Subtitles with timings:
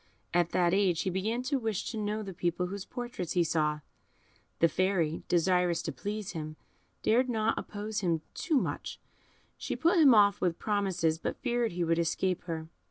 [0.33, 3.81] At that age he began to wish to know the people whose portraits he saw;
[4.57, 6.55] the Fairy, desirous to please him,
[7.03, 8.99] dared not oppose him too much;
[9.59, 12.67] she put him off with promises, but feared he would escape her.